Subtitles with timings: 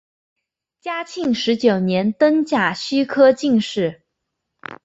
[0.79, 4.01] 嘉庆十九年登甲戌科进士。